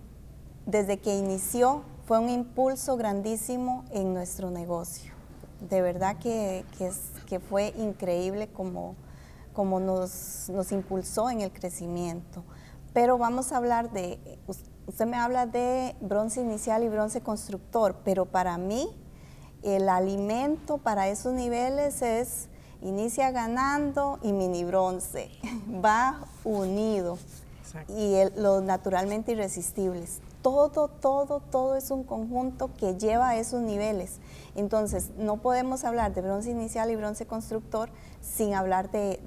desde 0.64 0.98
que 0.98 1.14
inició, 1.14 1.82
fue 2.06 2.18
un 2.18 2.30
impulso 2.30 2.96
grandísimo 2.96 3.84
en 3.90 4.14
nuestro 4.14 4.50
negocio. 4.50 5.12
De 5.68 5.82
verdad 5.82 6.16
que, 6.16 6.64
que, 7.28 7.38
fue 7.38 7.74
increíble 7.76 8.48
como, 8.48 8.94
como 9.52 9.78
nos, 9.78 10.48
nos, 10.48 10.72
impulsó 10.72 11.28
en 11.28 11.42
el 11.42 11.52
crecimiento. 11.52 12.44
Pero 12.94 13.18
vamos 13.18 13.52
a 13.52 13.58
hablar 13.58 13.92
de, 13.92 14.38
usted 14.86 15.04
me 15.04 15.18
habla 15.18 15.44
de 15.44 15.94
bronce 16.00 16.40
inicial 16.40 16.82
y 16.82 16.88
bronce 16.88 17.20
constructor, 17.20 17.96
pero 18.04 18.24
para 18.24 18.56
mí 18.56 18.88
el 19.62 19.86
alimento 19.90 20.78
para 20.78 21.08
esos 21.08 21.34
niveles 21.34 22.00
es 22.00 22.48
inicia 22.82 23.30
ganando 23.30 24.18
y 24.22 24.32
mini 24.32 24.64
bronce, 24.64 25.30
va 25.84 26.20
unido. 26.44 27.18
Y 27.88 28.16
los 28.36 28.64
naturalmente 28.64 29.32
irresistibles. 29.32 30.20
Todo, 30.42 30.88
todo, 30.88 31.40
todo 31.40 31.76
es 31.76 31.92
un 31.92 32.02
conjunto 32.02 32.70
que 32.76 32.96
lleva 32.96 33.28
a 33.28 33.36
esos 33.36 33.60
niveles. 33.60 34.18
Entonces, 34.56 35.10
no 35.18 35.36
podemos 35.36 35.84
hablar 35.84 36.12
de 36.12 36.20
bronce 36.20 36.50
inicial 36.50 36.90
y 36.90 36.96
bronce 36.96 37.26
constructor 37.26 37.90
sin 38.20 38.54
hablar 38.54 38.90
de, 38.90 39.20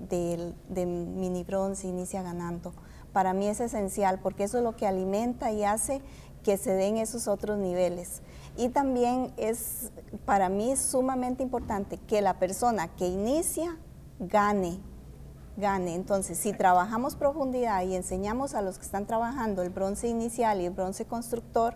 de 0.68 0.86
mini 0.86 1.44
bronce, 1.44 1.88
inicia 1.88 2.22
ganando. 2.22 2.74
Para 3.14 3.34
mí 3.34 3.48
es 3.48 3.62
esencial 3.62 4.20
porque 4.20 4.44
eso 4.44 4.58
es 4.58 4.64
lo 4.64 4.76
que 4.76 4.88
alimenta 4.88 5.52
y 5.52 5.64
hace 5.64 6.02
que 6.44 6.58
se 6.58 6.72
den 6.72 6.98
esos 6.98 7.28
otros 7.28 7.58
niveles. 7.58 8.22
Y 8.56 8.70
también 8.70 9.34
es 9.38 9.92
para 10.26 10.50
mí 10.50 10.76
sumamente 10.76 11.42
importante 11.44 11.98
que 11.98 12.22
la 12.22 12.38
persona 12.38 12.88
que 12.88 13.08
inicia 13.08 13.78
gane, 14.20 14.80
gane. 15.58 15.96
Entonces, 15.96 16.38
si 16.38 16.54
trabajamos 16.54 17.16
profundidad 17.16 17.84
y 17.84 17.96
enseñamos 17.96 18.54
a 18.54 18.62
los 18.62 18.78
que 18.78 18.86
están 18.86 19.08
trabajando 19.08 19.64
el 19.64 19.70
bronce 19.70 20.08
inicial 20.08 20.62
y 20.62 20.66
el 20.66 20.74
bronce 20.74 21.06
constructor 21.06 21.76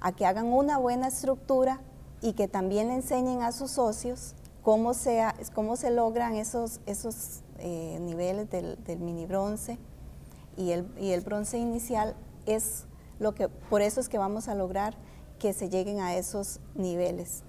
a 0.00 0.12
que 0.12 0.26
hagan 0.26 0.46
una 0.46 0.78
buena 0.78 1.08
estructura 1.08 1.80
y 2.20 2.32
que 2.32 2.48
también 2.48 2.88
le 2.88 2.94
enseñen 2.94 3.42
a 3.42 3.52
sus 3.52 3.70
socios 3.70 4.34
cómo, 4.62 4.94
sea, 4.94 5.34
cómo 5.54 5.76
se 5.76 5.90
logran 5.90 6.34
esos, 6.34 6.80
esos 6.86 7.42
eh, 7.58 7.98
niveles 8.00 8.50
del, 8.50 8.78
mini 8.98 9.26
bronce 9.26 9.78
y 10.56 10.72
el, 10.72 10.88
y 10.98 11.12
el 11.12 11.20
bronce 11.20 11.58
inicial, 11.58 12.16
es 12.46 12.84
lo 13.18 13.34
que, 13.34 13.48
por 13.48 13.82
eso 13.82 14.00
es 14.00 14.08
que 14.08 14.18
vamos 14.18 14.48
a 14.48 14.54
lograr 14.54 14.96
que 15.38 15.52
se 15.52 15.68
lleguen 15.68 16.00
a 16.00 16.16
esos 16.16 16.60
niveles. 16.74 17.42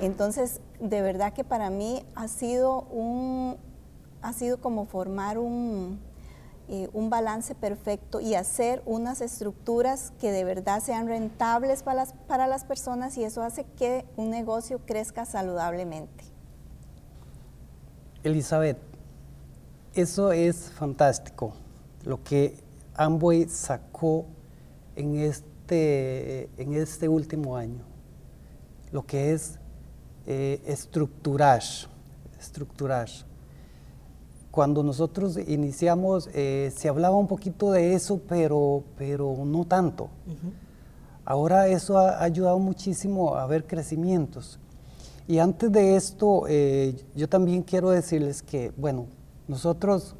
Entonces, 0.00 0.60
de 0.80 1.02
verdad 1.02 1.32
que 1.32 1.44
para 1.44 1.70
mí 1.70 2.04
ha 2.14 2.28
sido 2.28 2.82
un, 2.82 3.56
ha 4.22 4.32
sido 4.32 4.60
como 4.60 4.84
formar 4.86 5.38
un, 5.38 5.98
eh, 6.68 6.90
un 6.92 7.08
balance 7.08 7.54
perfecto 7.54 8.20
y 8.20 8.34
hacer 8.34 8.82
unas 8.84 9.22
estructuras 9.22 10.12
que 10.20 10.30
de 10.30 10.44
verdad 10.44 10.82
sean 10.82 11.06
rentables 11.06 11.82
para 11.82 11.96
las, 11.96 12.12
para 12.26 12.46
las 12.46 12.64
personas 12.64 13.16
y 13.16 13.24
eso 13.24 13.42
hace 13.42 13.64
que 13.64 14.04
un 14.16 14.30
negocio 14.30 14.80
crezca 14.84 15.24
saludablemente. 15.24 16.24
Elizabeth, 18.22 18.76
eso 19.94 20.32
es 20.32 20.70
fantástico. 20.70 21.54
Lo 22.04 22.22
que 22.22 22.58
Amway 22.94 23.48
sacó 23.48 24.26
en 24.94 25.16
este 25.16 25.47
este, 25.68 26.48
en 26.56 26.72
este 26.72 27.08
último 27.08 27.54
año, 27.54 27.84
lo 28.90 29.04
que 29.04 29.34
es 29.34 29.58
eh, 30.26 30.62
estructurar, 30.64 31.62
estructurar. 32.40 33.08
Cuando 34.50 34.82
nosotros 34.82 35.36
iniciamos, 35.46 36.30
eh, 36.32 36.72
se 36.74 36.88
hablaba 36.88 37.16
un 37.16 37.26
poquito 37.26 37.70
de 37.70 37.92
eso, 37.92 38.18
pero, 38.26 38.82
pero 38.96 39.44
no 39.44 39.66
tanto. 39.66 40.08
Ahora 41.26 41.68
eso 41.68 41.98
ha 41.98 42.22
ayudado 42.22 42.58
muchísimo 42.58 43.34
a 43.34 43.46
ver 43.46 43.66
crecimientos. 43.66 44.58
Y 45.26 45.38
antes 45.38 45.70
de 45.70 45.96
esto, 45.96 46.44
eh, 46.48 46.96
yo 47.14 47.28
también 47.28 47.62
quiero 47.62 47.90
decirles 47.90 48.42
que, 48.42 48.72
bueno, 48.74 49.04
nosotros, 49.46 50.16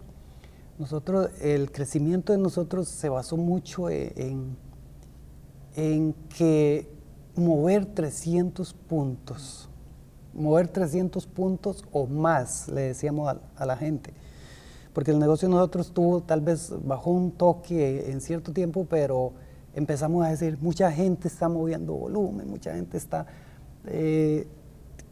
nosotros, 0.79 1.31
el 1.41 1.73
crecimiento 1.73 2.35
de 2.35 2.39
nosotros 2.39 2.87
se 2.87 3.09
basó 3.09 3.39
mucho 3.39 3.89
en 3.89 4.13
en 4.15 4.68
que 6.37 6.89
mover 7.37 7.87
300 7.87 8.75
puntos, 8.75 9.69
mover 10.35 10.69
300 10.69 11.27
puntos 11.27 11.85
o 11.93 12.07
más, 12.07 12.69
le 12.69 12.83
decíamos 12.83 13.37
a, 13.57 13.67
la 13.67 13.77
gente. 13.77 14.13
Porque 14.93 15.13
el 15.13 15.19
negocio 15.19 15.49
nosotros 15.49 15.93
tuvo, 15.93 16.23
tal 16.23 16.41
vez 16.41 16.73
bajó 16.85 17.13
un 17.13 17.31
toque 17.31 18.11
en 18.11 18.21
cierto 18.21 18.53
tiempo, 18.53 18.87
pero 18.89 19.33
empezamos 19.75 20.27
a 20.27 20.31
decir, 20.31 20.59
mucha 20.61 20.91
gente 20.91 21.29
está 21.29 21.49
moviendo 21.49 21.95
volumen, 21.95 22.51
mucha 22.51 22.75
gente 22.75 22.97
está 22.97 23.27
eh, 23.87 24.49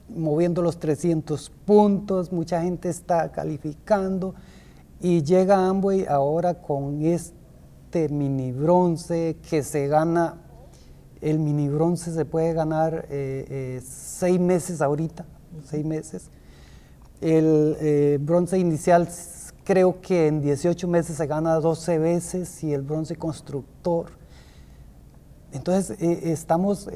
moviendo 0.09 0.63
los 0.63 0.79
300 0.79 1.51
puntos, 1.65 2.33
mucha 2.33 2.63
gente 2.63 2.89
está 2.89 3.31
calificando 3.31 4.35
y 5.01 5.23
llega 5.23 5.69
Amway 5.69 6.07
ahora 6.07 6.55
con 6.55 7.03
este 7.03 8.09
mini 8.09 8.51
bronce 8.51 9.37
que 9.49 9.63
se 9.63 9.87
gana, 9.87 10.43
el 11.21 11.39
mini 11.39 11.69
bronce 11.69 12.13
se 12.13 12.25
puede 12.25 12.53
ganar 12.53 13.07
eh, 13.11 13.47
eh, 13.49 13.83
seis 13.85 14.39
meses 14.39 14.81
ahorita, 14.81 15.25
seis 15.65 15.85
meses. 15.85 16.31
El 17.21 18.19
bronce 18.21 18.59
inicial 18.59 19.09
creo 19.65 20.01
que 20.03 20.27
en 20.27 20.43
18 20.43 20.87
meses 20.87 21.17
se 21.17 21.27
gana 21.27 21.55
12 21.55 21.99
veces 21.99 22.63
y 22.63 22.75
el 22.75 22.83
bronce 22.83 23.17
constructor. 23.17 24.11
Entonces 25.53 25.97
estamos 26.01 26.89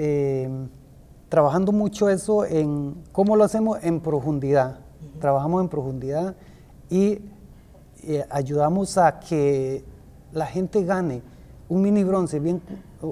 trabajando 1.31 1.73
mucho 1.73 2.11
eso 2.11 2.45
en 2.45 2.97
cómo 3.13 3.37
lo 3.37 3.45
hacemos 3.45 3.79
en 3.83 4.01
profundidad. 4.01 4.81
Trabajamos 5.21 5.63
en 5.63 5.69
profundidad 5.69 6.35
y 6.91 7.21
eh, 8.03 8.25
ayudamos 8.31 8.99
a 8.99 9.21
que 9.21 9.85
la 10.33 10.47
gente 10.47 10.85
gane 10.85 11.23
un 11.69 11.83
mini 11.83 12.03
bronce 12.03 12.41
bien, 12.41 12.61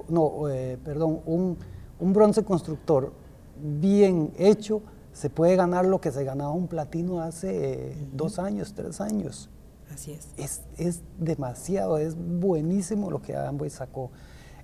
no, 0.08 0.48
eh, 0.48 0.78
perdón, 0.84 1.20
un, 1.26 1.56
bronce 2.00 2.44
constructor 2.44 3.12
bien 3.60 4.32
hecho 4.38 4.82
se 5.12 5.30
puede 5.30 5.56
ganar 5.56 5.84
lo 5.84 6.00
que 6.00 6.12
se 6.12 6.22
ganaba 6.22 6.52
un 6.52 6.68
platino 6.68 7.20
hace 7.20 7.90
eh, 7.90 8.08
dos 8.12 8.38
años, 8.38 8.74
tres 8.74 9.00
años. 9.00 9.50
Así 9.92 10.12
es. 10.12 10.28
es. 10.36 10.62
Es 10.76 11.02
demasiado, 11.18 11.98
es 11.98 12.14
buenísimo 12.16 13.10
lo 13.10 13.20
que 13.20 13.34
Amway 13.34 13.70
sacó. 13.70 14.10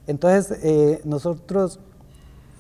Entonces, 0.07 1.05
nosotros 1.05 1.81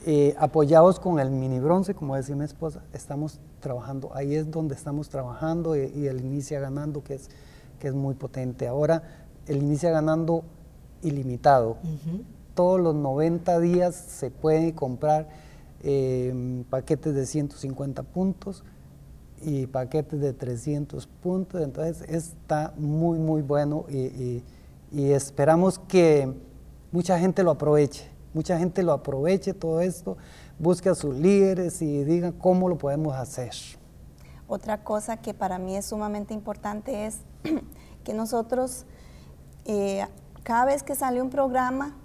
eh, 0.07 0.35
apoyados 0.39 1.01
con 1.01 1.19
el 1.19 1.31
mini 1.31 1.61
bronce, 1.61 1.95
como 1.95 2.15
decía 2.15 2.37
mi 2.37 2.45
esposa, 2.45 2.83
estamos 2.93 3.41
trabajando, 3.61 4.11
ahí 4.15 4.35
es 4.35 4.51
donde 4.51 4.75
estamos 4.75 5.09
trabajando 5.09 5.77
y, 5.77 6.07
el 6.07 6.21
inicia 6.21 6.61
ganando, 6.61 7.03
que 7.03 7.15
es, 7.15 7.31
que 7.79 7.89
es 7.89 7.95
muy 7.95 8.15
potente. 8.15 8.69
Ahora, 8.69 9.03
el 9.47 9.63
inicia 9.63 9.91
ganando 9.91 10.45
ilimitado. 11.01 11.79
Todos 12.55 12.81
los 12.81 12.95
90 12.95 13.61
días 13.61 13.95
se 13.95 14.31
pueden 14.31 14.73
comprar 14.73 15.29
em, 15.83 16.65
paquetes 16.65 17.15
de 17.15 17.27
150 17.27 18.03
puntos 18.03 18.65
y 19.43 19.67
paquetes 19.67 20.21
de 20.21 20.33
300 20.33 21.07
puntos, 21.07 21.61
entonces 21.61 22.09
está 22.09 22.73
muy, 22.79 23.19
muy 23.19 23.43
bueno 23.43 23.85
y 23.91 24.43
esperamos 24.93 25.79
que 25.79 26.33
mucha 26.93 27.19
gente 27.19 27.43
lo 27.43 27.51
aproveche 27.51 28.15
mucha 28.35 28.59
gente 28.59 28.83
lo 28.83 28.93
aproveche 28.93 29.55
todo 29.55 29.81
esto, 29.81 30.19
busque 30.59 30.91
a 30.91 30.95
sus 30.95 31.15
líderes 31.15 31.81
y 31.81 32.05
diga 32.05 32.33
cómo 32.33 32.69
lo 32.69 32.77
podemos 32.77 33.15
hacer. 33.15 33.53
Otra 34.47 34.85
cosa 34.85 35.17
que 35.17 35.33
para 35.33 35.59
mí 35.59 35.77
es 35.77 35.87
sumamente 35.87 36.35
importante 36.35 37.07
es 37.07 37.21
que 38.05 38.13
nosotros, 38.13 38.85
eh, 39.65 40.07
cada 40.43 40.67
vez 40.67 40.83
que 40.83 40.95
sale 40.95 41.23
un 41.23 41.31
programa, 41.31 41.97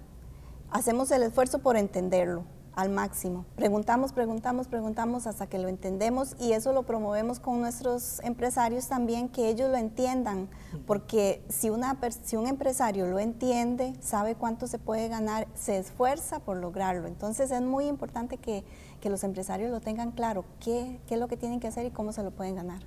hacemos 0.70 1.10
el 1.10 1.22
esfuerzo 1.22 1.60
por 1.60 1.76
entenderlo 1.76 2.44
al 2.74 2.88
máximo. 2.88 3.44
Preguntamos, 3.56 4.12
preguntamos, 4.12 4.68
preguntamos 4.68 5.26
hasta 5.26 5.46
que 5.48 5.58
lo 5.58 5.68
entendemos 5.68 6.34
y 6.38 6.52
eso 6.52 6.72
lo 6.72 6.84
promovemos 6.84 7.40
con 7.40 7.60
nuestros 7.60 8.20
empresarios 8.20 8.88
también, 8.88 9.28
que 9.28 9.48
ellos 9.48 9.70
lo 9.70 9.76
entiendan, 9.76 10.48
porque 10.86 11.44
si, 11.48 11.68
una, 11.68 11.98
si 12.22 12.36
un 12.36 12.46
empresario 12.46 13.06
lo 13.06 13.18
entiende, 13.18 13.94
sabe 14.00 14.34
cuánto 14.34 14.66
se 14.66 14.78
puede 14.78 15.08
ganar, 15.08 15.46
se 15.54 15.78
esfuerza 15.78 16.40
por 16.40 16.56
lograrlo. 16.56 17.06
Entonces 17.06 17.50
es 17.50 17.62
muy 17.62 17.86
importante 17.86 18.38
que, 18.38 18.64
que 19.00 19.10
los 19.10 19.24
empresarios 19.24 19.70
lo 19.70 19.80
tengan 19.80 20.12
claro, 20.12 20.44
qué, 20.60 21.00
qué 21.06 21.14
es 21.14 21.20
lo 21.20 21.28
que 21.28 21.36
tienen 21.36 21.60
que 21.60 21.68
hacer 21.68 21.86
y 21.86 21.90
cómo 21.90 22.12
se 22.12 22.22
lo 22.22 22.30
pueden 22.30 22.54
ganar. 22.54 22.82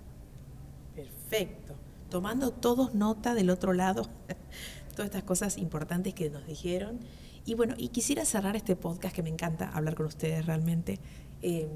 Perfecto. 0.96 1.76
Tomando 2.10 2.52
todos 2.52 2.94
nota 2.94 3.34
del 3.34 3.50
otro 3.50 3.74
lado, 3.74 4.08
todas 4.96 5.06
estas 5.06 5.24
cosas 5.24 5.58
importantes 5.58 6.14
que 6.14 6.30
nos 6.30 6.46
dijeron. 6.46 7.00
Y 7.46 7.56
bueno, 7.56 7.76
y 7.78 7.90
quisiera 7.90 8.24
cerrar 8.26 8.56
este 8.56 8.76
podcast 8.76 9.14
que 9.14 9.22
me 9.22 9.30
encanta 9.30 9.70
hablar 9.70 9.96
con 9.96 10.06
ustedes 10.06 10.46
realmente. 10.46 11.00
Eh, 11.42 11.68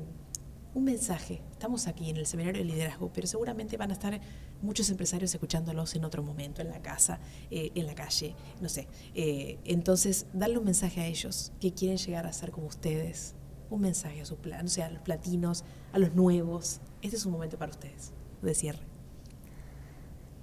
un 0.73 0.84
mensaje. 0.84 1.41
Estamos 1.51 1.88
aquí 1.88 2.10
en 2.10 2.17
el 2.17 2.27
seminario 2.27 2.62
de 2.62 2.65
liderazgo, 2.65 3.12
pero 3.12 3.25
seguramente 3.25 3.77
van 3.77 3.89
a 3.89 3.93
estar 3.93 4.21
muchos 4.62 4.89
empresarios 4.91 5.34
escuchándolos 5.34 5.95
en 5.95 6.06
otro 6.06 6.21
momento, 6.21 6.62
en 6.62 6.69
la 6.69 6.82
casa, 6.82 7.19
eh, 7.49 7.71
en 7.73 7.88
la 7.88 7.95
calle, 7.95 8.36
no 8.62 8.69
sé. 8.69 8.88
Eh, 9.15 9.58
entonces, 9.65 10.27
darle 10.34 10.60
un 10.60 10.65
mensaje 10.65 11.01
a 11.01 11.08
ellos 11.08 11.51
que 11.60 11.73
quieren 11.73 11.97
llegar 11.97 12.27
a 12.27 12.34
ser 12.34 12.51
como 12.51 12.67
ustedes. 12.67 13.34
Un 13.69 13.82
mensaje 13.82 14.21
a 14.21 14.25
sus 14.25 14.38
plan, 14.38 14.67
o 14.67 14.69
sea, 14.69 14.86
a 14.86 14.89
los 14.89 15.01
platinos, 15.01 15.65
a 15.91 15.99
los 15.99 16.13
nuevos. 16.13 16.80
Este 17.01 17.17
es 17.17 17.25
un 17.25 17.34
momento 17.34 17.58
para 17.58 17.71
ustedes 17.71 18.13
de 18.41 18.53
cierre. 18.53 18.84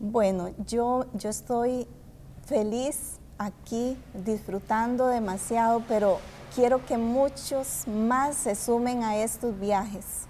Bueno, 0.00 0.52
yo, 0.66 1.06
yo 1.14 1.30
estoy 1.30 1.86
feliz 2.44 3.20
aquí 3.38 3.96
disfrutando 4.24 5.06
demasiado, 5.06 5.82
pero 5.88 6.18
quiero 6.54 6.84
que 6.86 6.98
muchos 6.98 7.86
más 7.88 8.36
se 8.36 8.54
sumen 8.54 9.02
a 9.02 9.16
estos 9.16 9.58
viajes. 9.58 10.26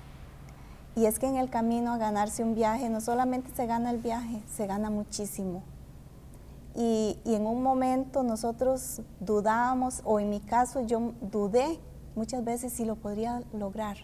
Y 0.96 1.06
es 1.06 1.18
que 1.18 1.26
en 1.26 1.36
el 1.36 1.50
camino 1.50 1.92
a 1.92 1.98
ganarse 1.98 2.42
un 2.42 2.54
viaje, 2.54 2.88
no 2.88 3.00
solamente 3.00 3.50
se 3.54 3.66
gana 3.66 3.90
el 3.90 3.98
viaje, 3.98 4.42
se 4.52 4.66
gana 4.66 4.90
muchísimo. 4.90 5.62
Y, 6.76 7.18
en 7.24 7.46
un 7.46 7.62
momento 7.62 8.22
nosotros 8.22 9.02
dudábamos, 9.20 10.02
o 10.04 10.18
en 10.18 10.30
mi 10.30 10.40
caso 10.40 10.80
yo 10.80 11.12
dudé 11.20 11.78
muchas 12.16 12.44
veces 12.44 12.72
si 12.72 12.84
lo 12.84 12.96
podría 12.96 13.42
lograr. 13.52 13.96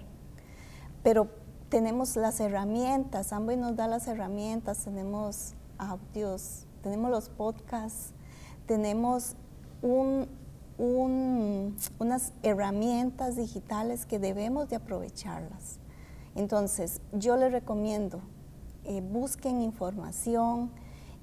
Pero 1.02 1.28
tenemos 1.68 2.16
las 2.16 2.40
herramientas, 2.40 3.32
Amway 3.32 3.56
nos 3.56 3.76
da 3.76 3.86
las 3.86 4.06
herramientas, 4.08 4.84
tenemos 4.84 5.54
audios, 5.78 6.66
tenemos 6.82 7.10
los 7.10 7.28
podcasts, 7.28 8.12
tenemos 8.70 9.34
unas 10.78 12.32
herramientas 12.44 13.34
digitales 13.34 14.06
que 14.06 14.20
debemos 14.20 14.68
de 14.68 14.76
aprovecharlas. 14.76 15.80
Entonces, 16.36 17.00
yo 17.10 17.36
les 17.36 17.50
recomiendo, 17.50 18.20
eh, 18.84 19.00
busquen 19.00 19.60
información 19.60 20.70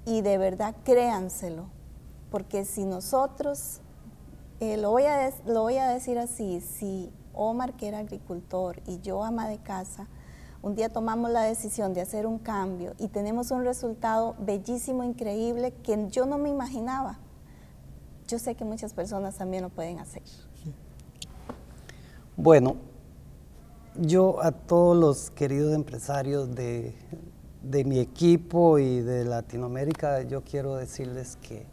y 0.04 0.20
de 0.20 0.38
verdad 0.38 0.76
créanselo, 0.84 1.70
porque 2.32 2.66
si 2.66 2.84
nosotros, 2.84 3.80
eh, 4.60 4.76
lo, 4.76 4.92
voy 4.92 5.04
a 5.04 5.32
lo 5.46 5.62
voy 5.62 5.78
a 5.78 5.88
decir 5.88 6.20
así, 6.20 6.60
si 6.60 7.14
Omar, 7.34 7.78
que 7.78 7.88
era 7.88 8.00
agricultor, 8.00 8.82
y 8.88 9.00
yo, 9.00 9.24
ama 9.24 9.48
de 9.48 9.60
casa, 9.60 10.10
un 10.62 10.76
día 10.76 10.90
tomamos 10.90 11.32
la 11.32 11.44
decisión 11.44 11.94
de 11.94 12.02
hacer 12.02 12.28
un 12.28 12.40
cambio 12.40 12.94
y 13.00 13.08
tenemos 13.08 13.52
un 13.52 13.64
resultado 13.64 14.36
bellísimo, 14.38 15.06
increíble, 15.06 15.72
que 15.72 16.10
yo 16.10 16.26
no 16.26 16.38
me 16.38 16.50
imaginaba 16.50 17.20
yo 18.28 18.40
sé 18.40 18.56
que 18.56 18.66
muchas 18.66 18.94
personas 18.94 19.36
también 19.36 19.64
lo 19.64 19.70
pueden 19.70 20.00
hacer. 20.00 20.22
Bueno, 22.36 22.76
yo 23.96 24.44
a 24.44 24.52
todos 24.52 24.96
los 24.96 25.32
queridos 25.32 25.74
empresarios 25.74 26.54
de, 26.54 26.94
mi 27.64 28.00
equipo 28.00 28.80
y 28.80 29.02
de 29.02 29.24
Latinoamérica, 29.26 30.22
yo 30.24 30.44
quiero 30.44 30.76
decirles 30.76 31.38
que 31.42 31.66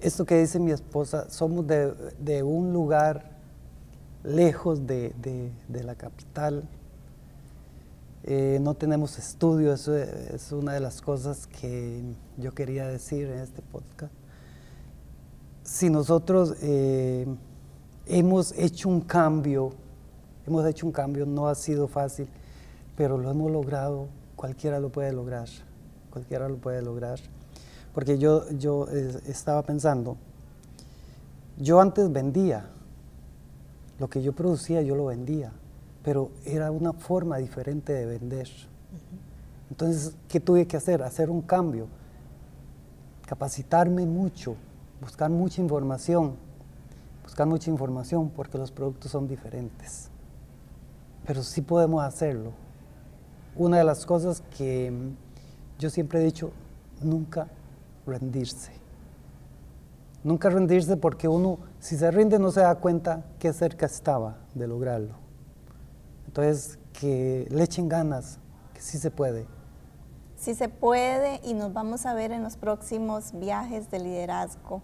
esto 0.00 0.26
que 0.26 0.38
dice 0.38 0.60
mi 0.60 0.70
esposa, 0.70 1.30
somos 1.30 1.66
de, 1.66 2.42
un 2.42 2.72
lugar 2.72 3.30
lejos 4.22 4.86
de, 4.86 5.50
la 5.68 5.94
capital, 5.94 6.68
eh, 8.26 8.58
no 8.60 8.74
tenemos 8.74 9.18
estudios, 9.18 9.88
eso 9.88 9.96
es 9.96 10.52
una 10.52 10.74
de 10.74 10.80
las 10.80 11.02
cosas 11.02 11.46
que 11.46 12.02
yo 12.38 12.54
quería 12.54 12.86
decir 12.86 13.28
en 13.28 13.40
este 13.40 13.60
podcast 13.62 14.12
si 15.64 15.88
nosotros 15.88 16.54
eh, 16.60 17.26
hemos 18.06 18.52
hecho 18.52 18.90
un 18.90 19.00
cambio, 19.00 19.72
hemos 20.46 20.64
hecho 20.66 20.86
un 20.86 20.92
cambio, 20.92 21.24
no 21.24 21.48
ha 21.48 21.54
sido 21.54 21.88
fácil, 21.88 22.28
pero 22.96 23.16
lo 23.16 23.30
hemos 23.30 23.50
logrado, 23.50 24.08
cualquiera 24.36 24.78
lo 24.78 24.90
puede 24.90 25.12
lograr, 25.12 25.48
cualquiera 26.10 26.48
lo 26.48 26.58
puede 26.58 26.82
lograr. 26.82 27.18
Porque 27.94 28.18
yo, 28.18 28.48
yo 28.50 28.86
eh, 28.90 29.20
estaba 29.26 29.62
pensando, 29.62 30.18
yo 31.56 31.80
antes 31.80 32.12
vendía, 32.12 32.66
lo 33.98 34.08
que 34.10 34.22
yo 34.22 34.34
producía 34.34 34.82
yo 34.82 34.94
lo 34.94 35.06
vendía, 35.06 35.50
pero 36.02 36.30
era 36.44 36.70
una 36.70 36.92
forma 36.92 37.38
diferente 37.38 37.94
de 37.94 38.04
vender. 38.04 38.48
Entonces, 39.70 40.14
¿qué 40.28 40.40
tuve 40.40 40.66
que 40.66 40.76
hacer? 40.76 41.02
Hacer 41.02 41.30
un 41.30 41.40
cambio, 41.40 41.86
capacitarme 43.26 44.04
mucho 44.04 44.56
buscar 45.00 45.30
mucha 45.30 45.60
información, 45.60 46.36
buscar 47.22 47.46
mucha 47.46 47.70
información 47.70 48.30
porque 48.30 48.58
los 48.58 48.70
productos 48.70 49.10
son 49.10 49.28
diferentes. 49.28 50.10
Pero 51.26 51.42
sí 51.42 51.62
podemos 51.62 52.04
hacerlo. 52.04 52.52
Una 53.56 53.78
de 53.78 53.84
las 53.84 54.04
cosas 54.04 54.42
que 54.56 54.92
yo 55.78 55.90
siempre 55.90 56.20
he 56.20 56.24
dicho, 56.24 56.50
nunca 57.02 57.48
rendirse. 58.06 58.72
Nunca 60.22 60.48
rendirse 60.48 60.96
porque 60.96 61.28
uno, 61.28 61.58
si 61.80 61.96
se 61.96 62.10
rinde, 62.10 62.38
no 62.38 62.50
se 62.50 62.60
da 62.60 62.74
cuenta 62.76 63.24
qué 63.38 63.52
cerca 63.52 63.86
estaba 63.86 64.38
de 64.54 64.66
lograrlo. 64.66 65.14
Entonces, 66.26 66.78
que 66.92 67.46
le 67.50 67.62
echen 67.62 67.88
ganas, 67.88 68.38
que 68.72 68.80
sí 68.80 68.98
se 68.98 69.10
puede. 69.10 69.46
Sí 70.44 70.54
se 70.54 70.68
puede 70.68 71.40
y 71.42 71.54
nos 71.54 71.72
vamos 71.72 72.04
a 72.04 72.12
ver 72.12 72.30
en 72.30 72.42
los 72.42 72.58
próximos 72.58 73.32
viajes 73.32 73.90
de 73.90 73.98
liderazgo. 73.98 74.82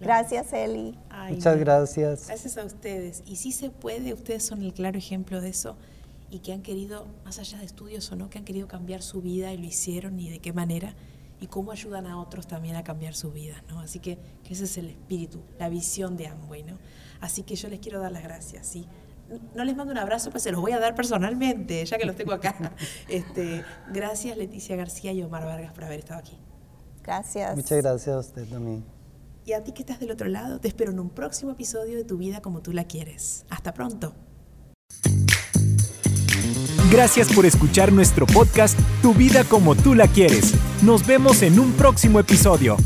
Gracias, 0.00 0.52
Eli. 0.52 0.98
Muchas 1.28 1.56
gracias. 1.60 2.26
Gracias 2.26 2.58
a 2.58 2.64
ustedes. 2.64 3.22
Y 3.24 3.36
sí 3.36 3.52
se 3.52 3.70
puede, 3.70 4.12
ustedes 4.12 4.44
son 4.44 4.62
el 4.62 4.74
claro 4.74 4.98
ejemplo 4.98 5.40
de 5.40 5.50
eso 5.50 5.76
y 6.28 6.40
que 6.40 6.52
han 6.52 6.62
querido, 6.62 7.06
más 7.24 7.38
allá 7.38 7.58
de 7.58 7.66
estudios 7.66 8.10
o 8.10 8.16
no, 8.16 8.30
que 8.30 8.38
han 8.38 8.44
querido 8.44 8.66
cambiar 8.66 9.02
su 9.02 9.22
vida 9.22 9.52
y 9.52 9.58
lo 9.58 9.64
hicieron 9.64 10.18
y 10.18 10.28
de 10.28 10.40
qué 10.40 10.52
manera 10.52 10.96
y 11.40 11.46
cómo 11.46 11.70
ayudan 11.70 12.08
a 12.08 12.20
otros 12.20 12.48
también 12.48 12.74
a 12.74 12.82
cambiar 12.82 13.14
su 13.14 13.30
vida, 13.30 13.62
¿no? 13.68 13.78
Así 13.78 14.00
que, 14.00 14.18
ese 14.50 14.64
es 14.64 14.76
el 14.76 14.88
espíritu, 14.88 15.40
la 15.60 15.68
visión 15.68 16.16
de 16.16 16.26
Amway, 16.26 16.64
¿no? 16.64 16.78
Así 17.20 17.44
que 17.44 17.54
yo 17.54 17.68
les 17.68 17.78
quiero 17.78 18.00
dar 18.00 18.10
las 18.10 18.24
gracias, 18.24 18.66
¿sí? 18.66 18.88
No 19.54 19.64
les 19.64 19.76
mando 19.76 19.92
un 19.92 19.98
abrazo, 19.98 20.30
pues 20.30 20.42
se 20.42 20.52
los 20.52 20.60
voy 20.60 20.72
a 20.72 20.78
dar 20.78 20.94
personalmente, 20.94 21.84
ya 21.84 21.98
que 21.98 22.04
los 22.04 22.16
tengo 22.16 22.32
acá. 22.32 22.54
Este, 23.08 23.64
gracias 23.92 24.36
Leticia 24.36 24.76
García 24.76 25.12
y 25.12 25.22
Omar 25.22 25.44
Vargas 25.44 25.72
por 25.72 25.84
haber 25.84 26.00
estado 26.00 26.20
aquí. 26.20 26.38
Gracias. 27.02 27.56
Muchas 27.56 27.82
gracias 27.82 28.16
a 28.16 28.18
usted 28.18 28.46
también. 28.46 28.84
Y 29.44 29.52
a 29.54 29.64
ti 29.64 29.72
que 29.72 29.82
estás 29.82 29.98
del 29.98 30.10
otro 30.10 30.28
lado, 30.28 30.60
te 30.60 30.68
espero 30.68 30.92
en 30.92 31.00
un 31.00 31.10
próximo 31.10 31.52
episodio 31.52 31.96
de 31.96 32.04
Tu 32.04 32.16
vida 32.16 32.40
como 32.40 32.62
tú 32.62 32.72
la 32.72 32.84
quieres. 32.84 33.44
Hasta 33.50 33.74
pronto. 33.74 34.14
Gracias 36.90 37.32
por 37.32 37.46
escuchar 37.46 37.90
nuestro 37.90 38.26
podcast 38.26 38.78
Tu 39.00 39.14
vida 39.14 39.44
como 39.44 39.74
tú 39.74 39.94
la 39.94 40.06
quieres. 40.06 40.54
Nos 40.82 41.06
vemos 41.06 41.42
en 41.42 41.58
un 41.58 41.72
próximo 41.72 42.20
episodio. 42.20 42.76